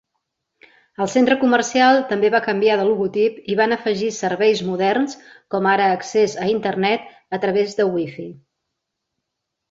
[1.03, 5.13] El centre comercial també va canviar de logotip i van afegir serveis moderns
[5.55, 7.05] com ara accés a internet
[7.39, 8.27] a través de wifi.